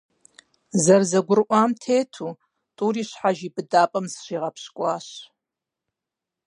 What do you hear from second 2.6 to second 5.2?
тӀури щхьэж и быдапӀэм зыщигъэпщкӏуащ.